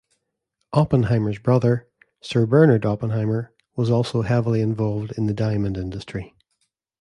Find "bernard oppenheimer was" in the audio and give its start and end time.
2.47-3.91